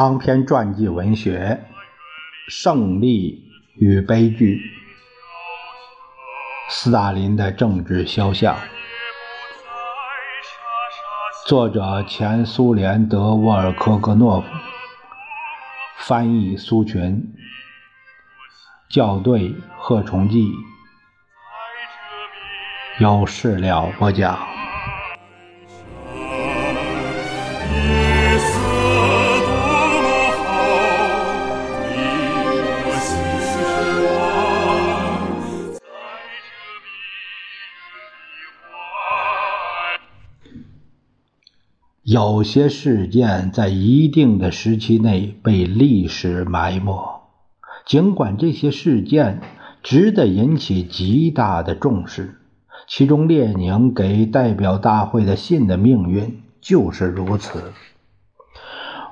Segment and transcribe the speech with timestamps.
[0.00, 1.60] 长篇传记文学
[2.50, 3.44] 《胜利
[3.76, 4.56] 与悲剧》，
[6.70, 8.56] 斯大林的政治肖像，
[11.46, 14.46] 作者前苏联德沃尔科格诺夫，
[15.98, 17.34] 翻译苏群，
[18.88, 20.50] 校对贺崇济，
[23.00, 24.49] 有事了不讲。
[42.10, 47.20] 有些事件在一定的时期内被历史埋没，
[47.86, 49.40] 尽管这些事件
[49.84, 52.40] 值得引起极大的重视。
[52.88, 57.62] 其中，列宁给代表大会的信的命运就是如此。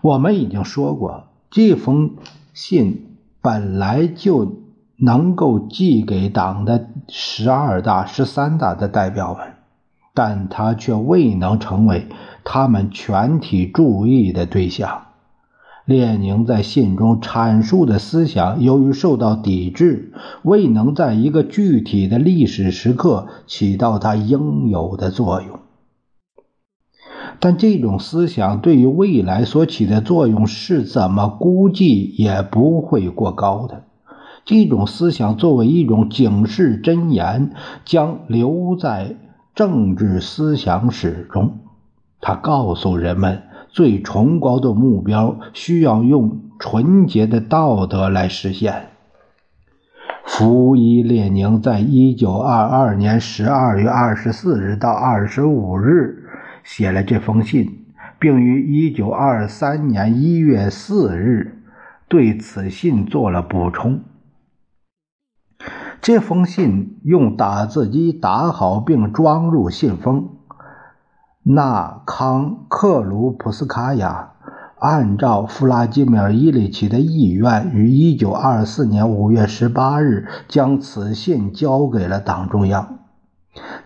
[0.00, 2.14] 我们已经说过，这封
[2.52, 4.62] 信本来就
[4.98, 9.53] 能够寄给党的十二大、十三大的代表们。
[10.14, 12.06] 但他却未能成为
[12.44, 15.02] 他们全体注意的对象。
[15.84, 25.58] 列宁在信中阐述的思想，由于受到抵制，未能在一个具体的历史时刻起到他应有的作用。
[27.40, 33.82] 但这种思想对于未来所起的作用，是怎么估计也不会过高的。
[34.44, 37.50] 这种思想作为一种警示箴言，
[37.84, 39.16] 将留在。
[39.54, 41.60] 政治思想史中，
[42.20, 48.88] 他告诉人们，最崇高的目标需要用纯洁的道德来实现。
[50.24, 56.24] 福伊列宁在一九二二年十二月二十四日到二十五日
[56.64, 57.84] 写了这封信，
[58.18, 61.62] 并于一九二三年一月四日
[62.08, 64.00] 对此信做了补充。
[66.04, 70.28] 这封信用打字机打好并装入信封。
[71.42, 74.32] 纳康克鲁普斯卡娅
[74.78, 82.98] 按照弗拉基米尔·伊里奇的意愿，于1924年5月18日将此信交给了党中央。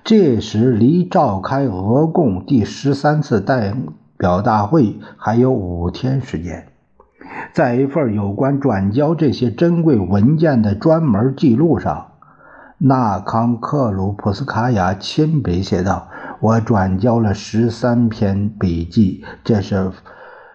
[0.02, 3.72] 这时离召开俄共第十三次代
[4.16, 6.66] 表大会还有五天时间。
[7.52, 12.06] 在一份有关转交这些珍贵文件的专门记录上。
[12.80, 19.90] 纳康克鲁普斯卡娅亲笔写道：“我转交了十三篇笔记，这是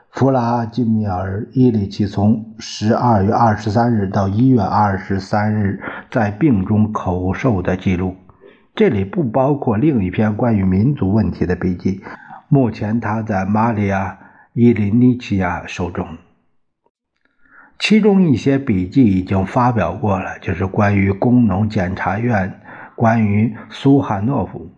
[0.09, 8.15] 弗拉基米尔·伊里奇从十二月二十三日到一月二十三日在病中口授的记录。
[8.73, 12.01] 这里不包括另一篇关于民族问题的笔记，
[12.47, 14.11] 目前他在玛利亚·
[14.53, 16.07] 伊林尼奇亚手中。”
[17.79, 22.61] 其中一些笔记已经发表过了，就是关于工农检察院、
[22.95, 24.71] 关于苏汉诺夫。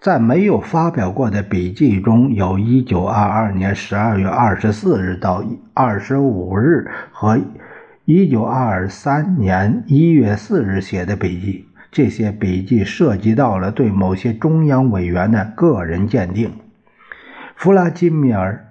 [0.00, 7.38] 在没有发表过的笔记中，有1922年12月24日到25日和
[8.06, 11.66] 1923年1月4日写的笔记。
[11.92, 16.52] 这些笔记涉及到了对某些中央委员的个人鉴定。
[17.54, 18.69] 弗拉基米尔。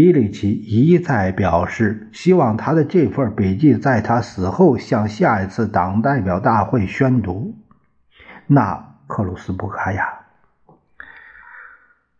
[0.00, 7.56] 伊里奇一再表示，希望他的这份笔记在他死后向下一次党代表大会宣读。
[8.46, 10.20] 那克鲁斯布卡娅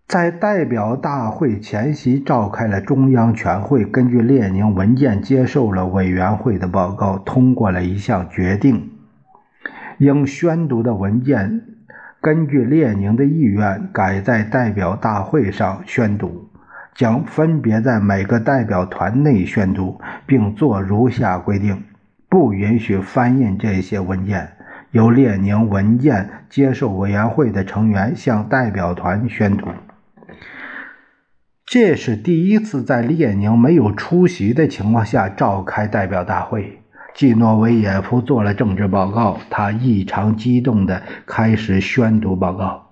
[0.08, 8.90] 在代表大会前夕召开了中央全会，根据列宁文件接受了委员会的报告，通过了一项决定：
[9.98, 11.62] 应宣读的文件
[12.20, 16.47] 根据列宁的意愿改在代表大会上宣读。
[16.98, 21.84] 将分别在每个代表团内宣读，并做如下规定：
[22.28, 24.54] 不允许翻印这些文件，
[24.90, 29.68] 由列宁文件接受委员会的成员向代表团宣读。
[31.64, 36.82] 这是第一次在列宁没有出席的情况下召开代表大会。
[37.14, 42.88] 季诺维也夫做了政治报告，他异常激动地开始宣读报告。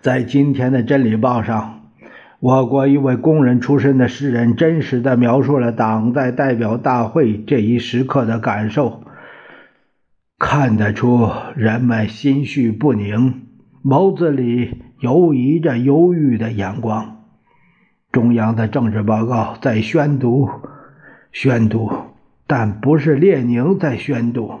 [0.00, 1.77] 在今天的《真理报》上。
[2.40, 9.02] 我国一位工人出身的诗人，真实的描述了党在代表大会这一时刻的感受。
[10.38, 13.42] 看得出人们心绪不宁，
[13.82, 17.24] 眸子里游移着忧郁的眼光。
[18.12, 20.48] 中央的政治报告在宣读，
[21.32, 21.90] 宣读，
[22.46, 24.60] 但不是列宁在宣读。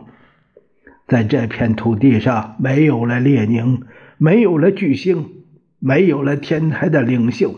[1.06, 3.82] 在这片土地上，没有了列宁，
[4.16, 5.26] 没有了巨星，
[5.78, 7.54] 没有了天台的领袖。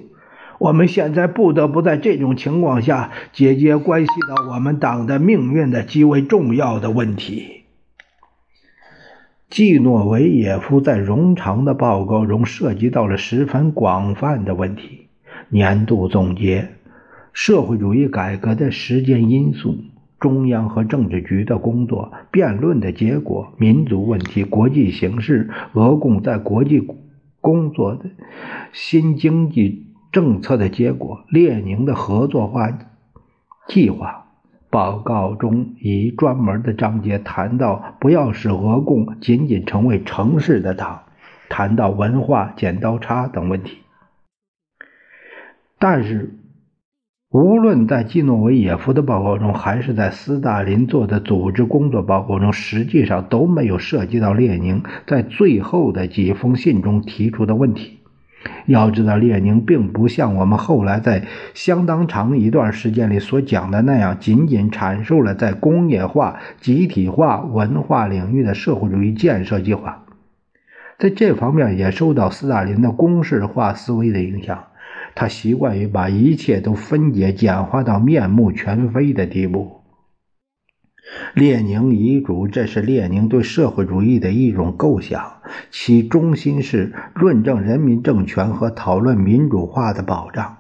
[0.60, 7.62] 我们现在不得不在这种情况下解决关系到我们党的命运的极为重要的问题。
[9.48, 15.06] 季诺维也夫在冗长的报告中涉及到了十分广泛的问题：
[15.48, 16.68] 年度总结、
[17.32, 19.78] 社会主义改革的时间因素、
[20.20, 26.86] 中央和政治局的工作、辩论的结果、民族问题、国际形势、俄共在国际
[27.40, 28.10] 工作的
[28.72, 29.86] 新经济。
[30.12, 32.68] 政策的结果，列宁的合作化
[33.68, 34.26] 计划
[34.68, 41.02] 报告中以专门的章节谈到，不要使俄共仅仅成为城市的党，
[41.48, 43.78] 谈到文化剪刀差等问题。
[45.78, 46.36] 但是，
[47.30, 58.00] 无论在季诺维也夫的报告中，还是在斯大林做的组织工作报告中，实际上都没有涉及到列宁在最后的几封信中提出的问题。
[58.66, 70.04] 要知道，列宁并不像我们后来在相当长一段时间里所讲的那样，仅仅阐述了在工业化、集体化、文化领域的社会主义建设计划。
[70.98, 74.64] 在这方面，也受到斯大林的公式化思维的影响。
[75.14, 79.79] 他习惯于把一切都分解、简化到面目全非的地步。
[81.34, 85.34] 列宁遗嘱，这是列宁对社会主义的一种构想，
[85.70, 90.56] 其中心是论证人民政权和讨论民主化的保障。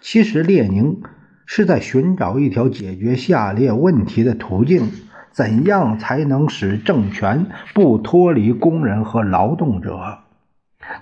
[0.00, 1.00] 其实，列宁
[1.46, 4.90] 是在寻找一条解决下列问题的途径：
[5.30, 10.18] 怎样才能使政权不脱离工人和劳动者？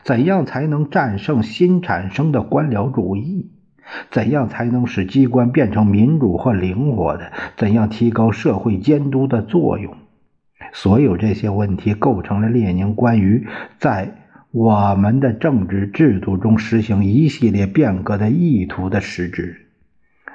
[0.04, 3.50] 怎样才能战胜新产生的官僚主义？
[4.10, 7.32] 怎样才能使机关变成民主和灵活的？
[7.56, 9.94] 怎样提高社会监督的作用？
[10.72, 13.46] 所有这些问题构成了列宁关于
[13.78, 14.14] 在
[14.50, 19.58] 我们的政治制度中实行一系列变革的意图的实质。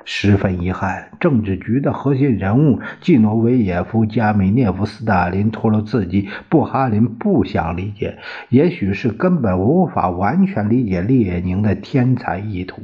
[0.09, 8.17] 十分遗憾，政治局的核心人物季诺维也夫、加米涅夫、斯大林、托洛茨基、布哈林不想理解，
[8.47, 12.83] 也许是根本无法完全理解列宁的天才意图。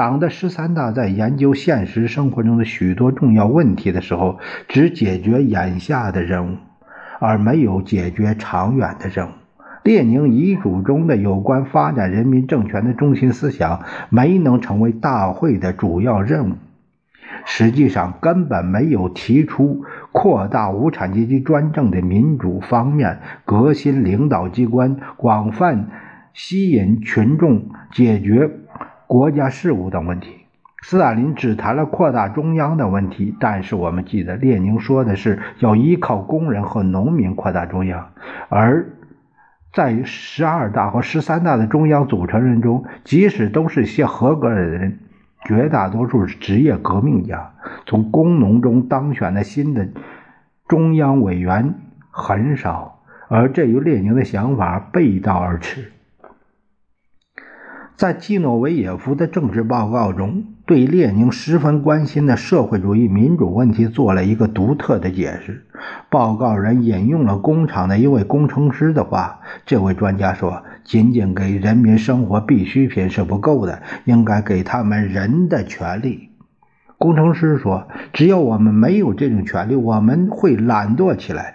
[0.00, 6.56] 党的十三大在研究现实生活中的许多重要问题的时候，只解决眼下的任务，
[7.18, 9.30] 而没有解决长远的任务。
[9.84, 16.54] 列宁遗嘱中的有关发展人民政权的中心思想，没能成为大会的主要任务。
[17.44, 25.90] 实际上，根本没有提出扩大无产阶级专政的民主方面、革新领导机关、广泛
[26.32, 28.50] 吸引群众、解决。
[29.10, 30.46] 国家事务等问题，
[30.82, 33.34] 斯大林只谈了扩大中央的问题。
[33.40, 38.12] 但是我们记得，列宁说的是要依靠工人和农民扩大中央。
[38.48, 38.88] 而
[39.72, 45.00] 在十二大和十三大的中央组成人中，即使都是些合格的人，
[45.44, 47.54] 绝大多数是职业革命家，
[47.86, 49.88] 从工农中当选的新的
[50.68, 51.74] 中央委员
[52.12, 55.90] 很少，而这与列宁的想法背道而驰。
[58.00, 65.66] 在季诺维也夫的政治报告中，对列宁十分关心的社会主义民主问题做了一个独特的解释。
[66.08, 76.30] 报告人引用了工厂的一位工程师的话：“这位专家说，仅仅给人民生活必需品是不够的，应该给他们人的权利。”
[76.96, 81.54] 工程师说：“只要我们没有这种权利，我们会懒惰起来。”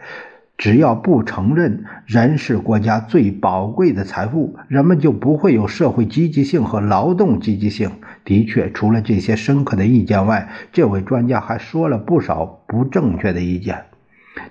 [0.58, 7.92] 只要不承认人是国家最宝贵的财富，人们就不会有社会积极性和劳动积极性。
[8.24, 13.84] 的确，除了这些深刻的意见外，这位专家还说了不少不正确的意见。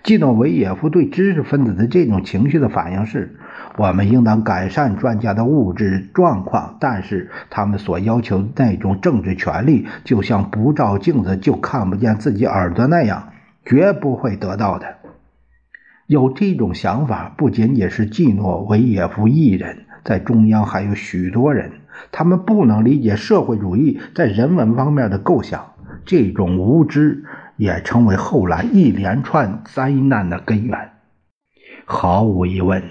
[0.03, 3.37] 季诺维也夫对知识分子的这种情绪的反应是：
[3.79, 13.31] 我们应当改善专家的物质状况，但是他们所要求的那种政治权利，就像不照镜子就看不见自己耳朵那样，
[13.65, 14.87] 绝不会得到的。
[16.07, 21.71] 有这种想法不仅仅是季诺维也夫一人，在中央还有许多人，
[22.13, 25.73] 他们不能理解社会主义在人文方面的构想。
[26.05, 27.25] 这种无知
[27.57, 30.91] 也成为后来一连串灾难的根源。
[31.87, 32.83] 毫无疑问，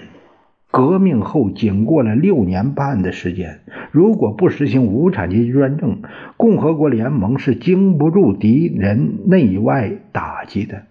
[0.72, 3.60] 革命后仅过了六年半的时间，
[3.92, 6.02] 如果不实行无产阶级专政，
[6.36, 10.82] 共和国联盟是经不住敌人内外打击的。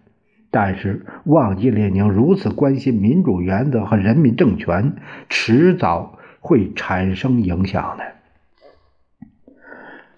[0.56, 4.94] 但是，忘记列宁如此关心民主原则和人民政权，
[5.28, 8.04] 迟早会产生影响的。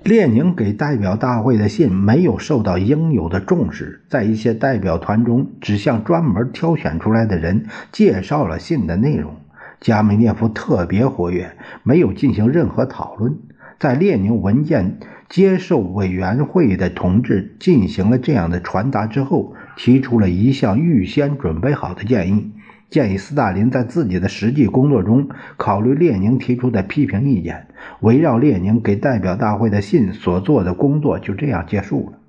[0.03, 9.37] 列宁给代表大会的信没有受到应有的重视，在一些代表团中，只向专门挑选出来的人介绍了信的内容。
[9.79, 13.39] 加梅涅夫特别活跃，没有进行任何讨论。
[13.79, 14.99] 在列宁文件
[15.29, 22.51] 接受委员会的同志进行了这样的传达之后，提出了一项预先准备好的建议，
[22.89, 27.67] 建议斯大林在自己的实际工作中考虑列宁提出的批评意见。
[28.01, 32.20] 围绕列宁给代表大会的信所做的工作就这样结束了。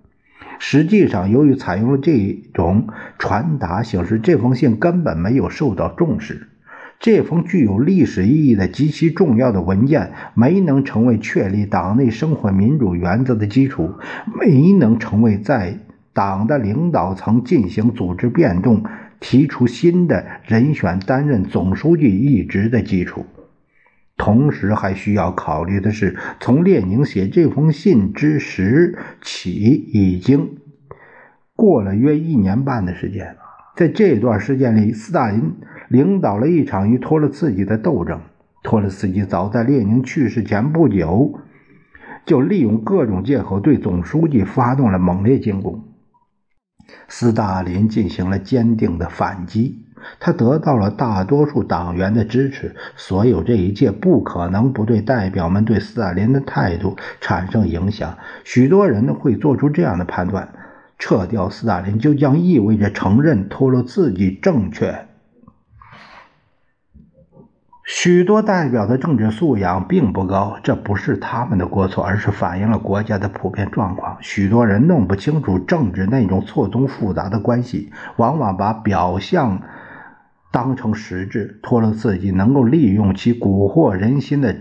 [0.59, 2.89] 实际上，由于采用了这种
[3.19, 6.49] 传达形式，这封信根本没有受到重视。
[6.99, 13.93] 这封具有历史意义的极其重要的文件没能成为确立党内生活民主原则的基础，
[14.41, 15.79] 没能成为在
[16.17, 18.83] 党的领导层进行组织变动、
[19.21, 23.27] 提出新的人选担任总书记一职的基础。
[24.17, 29.51] 同时，还需要考虑的是，从列宁写这封信之时起，
[29.93, 30.57] 已经
[31.55, 33.37] 过了约一年半的时间。
[33.77, 35.53] 在这段时间里，斯大林
[35.91, 38.23] 领导了一场与托洛茨基的斗争。
[38.63, 41.39] 托洛茨基早在列宁去世前不久，
[42.25, 45.85] 就利用各种借口对总书记发动了猛烈进攻。
[47.09, 49.83] 斯大林进行了坚定的反击，
[50.21, 52.75] 他得到了大多数党员的支持。
[52.97, 58.17] 所有这一切不可能不对代表们对斯大林的态度产生影响。
[58.45, 60.49] 许多人会做出这样的判断。
[60.99, 65.07] 撤掉斯大林就将意味着承认托洛茨基正确。
[67.89, 74.17] 许多代表的政治素养并不高，这不是他们的过错，而是反映了国家的普遍状况。
[74.21, 79.63] 许多人弄不清楚政治那种错综复杂的关系，往往把表象
[80.51, 81.61] 当成实质。
[81.63, 84.57] 托了自己能够利用其蛊惑人心的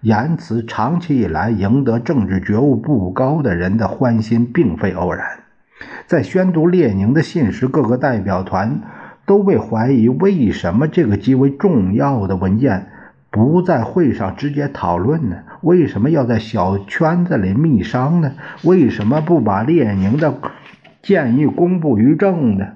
[0.00, 5.26] 言辞，长期以来赢得政治觉悟不高的人的欢心，并非偶然。
[6.06, 8.80] 在宣读列宁的信时，各个代表团
[9.30, 12.88] 都被怀疑：为什么这个极为重要的文件
[13.30, 15.36] 不在会上直接讨论呢？
[15.60, 18.32] 为什么要在小圈子里密商呢？
[18.64, 20.34] 为什么不把列宁的
[21.00, 22.70] 建议公布于众呢？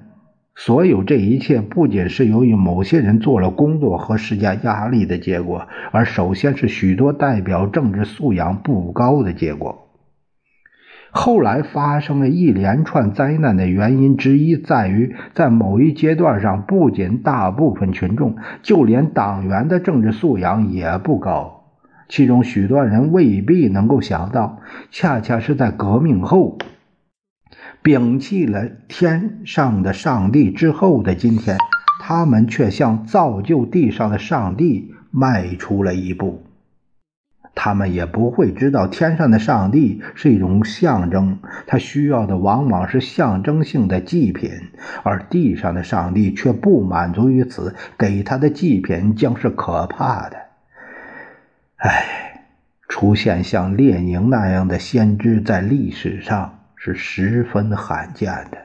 [0.55, 9.84] 所有这一切，不仅是由于某些人做了工作和施加压力的结果，而首先是许多代表政治素养不高的结果。
[11.17, 21.71] 后来发生了一连串灾难的原因之一，在于在某一阶段上，不仅大部分群众，就连党员的政治素养也不高。
[22.09, 24.59] 其中许多人未必能够想到，
[24.91, 26.57] 恰恰是在革命后，
[27.81, 31.57] 摒弃了天上的上帝之后的今天，
[32.01, 36.44] 他们却向造就地上的上帝迈出了一步。
[37.55, 44.51] 他们也不会知道，天上的上帝是一种象征，他需要的往往是象征性的祭品，
[45.03, 50.37] 而地上的上帝却不满足于此，给他的祭品将是可怕的。
[51.77, 52.43] 唉，
[52.89, 58.57] 出现像列宁那样的先知，在历史上是十分罕见的。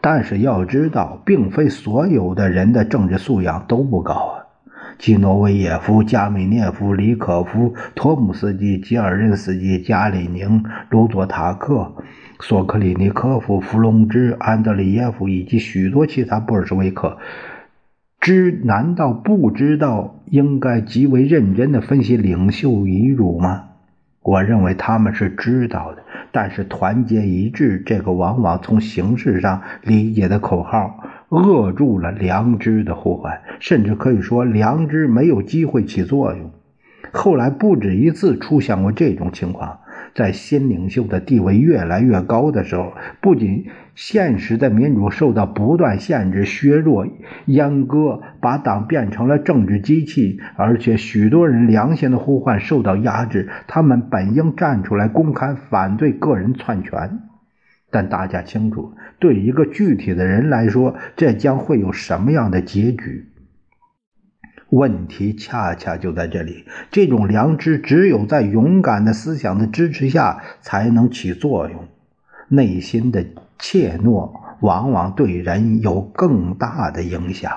[0.00, 4.35] 但是要知道，并非所有的人的政治素养都不高啊。
[4.98, 11.94] 基诺维耶夫、加米涅夫、里可夫、托姆斯基、吉尔任斯基、加里宁、卢佐塔克、
[12.40, 17.18] 索克里尼科夫、弗隆兹、安德里耶夫以及许多其他布尔什维克，
[18.20, 23.64] 知难道不知道应该极为认真的分析领袖遗嘱吗？
[24.22, 30.98] 我认为他们是知道的，但是团结一致这个往往从形式上理解的口号。
[31.28, 36.50] 扼住了良知的呼唤，甚至可以说良知没有机会起作用。
[37.12, 39.78] 后来不止一次出现过这种情况，
[40.14, 47.06] 在新领袖的地位越来越高的时候，不仅现实的民主受到不断限制、削弱、
[47.46, 53.48] 阉割，把党变成了政治机器，而且许多人良心的呼唤受到压制。
[53.66, 57.20] 他们本应站出来公开反对个人篡权。
[57.96, 63.24] 但大家清楚，对一个具体的人来说，这将会有什么样的结局？
[64.68, 66.66] 问题恰恰就在这里。
[66.90, 71.88] 这种良知只有在勇敢的思想的支持下才能起作用。
[72.48, 73.24] 内心的
[73.58, 77.50] 怯懦往往对人有更大的影响。